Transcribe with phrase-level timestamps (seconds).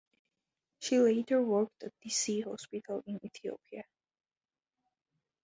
[0.79, 3.83] She later worked at Dessie Hospital in Ethiopia.